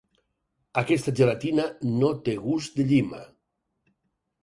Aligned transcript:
Aquesta 0.83 1.13
gelatina 1.19 1.67
no 2.01 2.11
té 2.31 2.37
gust 2.49 2.83
de 2.83 2.91
llima. 2.93 3.25